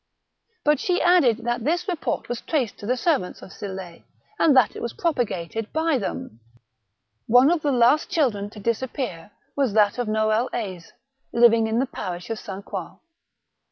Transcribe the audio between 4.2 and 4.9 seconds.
and that it